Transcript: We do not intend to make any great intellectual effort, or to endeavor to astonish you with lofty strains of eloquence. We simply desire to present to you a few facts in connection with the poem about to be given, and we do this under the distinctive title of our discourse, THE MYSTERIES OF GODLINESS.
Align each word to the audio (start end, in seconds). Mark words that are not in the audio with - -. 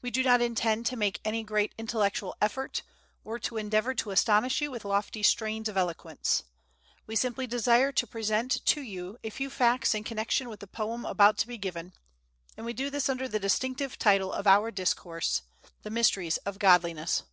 We 0.00 0.10
do 0.10 0.22
not 0.22 0.40
intend 0.40 0.86
to 0.86 0.96
make 0.96 1.20
any 1.26 1.44
great 1.44 1.74
intellectual 1.76 2.34
effort, 2.40 2.80
or 3.22 3.38
to 3.40 3.58
endeavor 3.58 3.92
to 3.96 4.10
astonish 4.12 4.62
you 4.62 4.70
with 4.70 4.86
lofty 4.86 5.22
strains 5.22 5.68
of 5.68 5.76
eloquence. 5.76 6.44
We 7.06 7.14
simply 7.14 7.46
desire 7.46 7.92
to 7.92 8.06
present 8.06 8.64
to 8.64 8.80
you 8.80 9.18
a 9.22 9.28
few 9.28 9.50
facts 9.50 9.94
in 9.94 10.04
connection 10.04 10.48
with 10.48 10.60
the 10.60 10.66
poem 10.66 11.04
about 11.04 11.36
to 11.40 11.46
be 11.46 11.58
given, 11.58 11.92
and 12.56 12.64
we 12.64 12.72
do 12.72 12.88
this 12.88 13.10
under 13.10 13.28
the 13.28 13.38
distinctive 13.38 13.98
title 13.98 14.32
of 14.32 14.46
our 14.46 14.70
discourse, 14.70 15.42
THE 15.82 15.90
MYSTERIES 15.90 16.38
OF 16.46 16.58
GODLINESS. 16.58 17.24